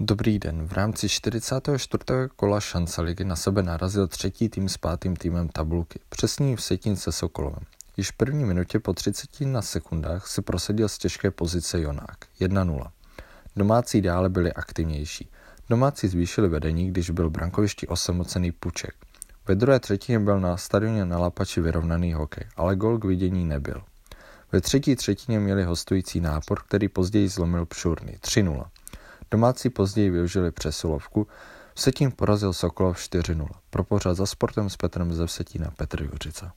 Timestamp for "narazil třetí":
3.62-4.48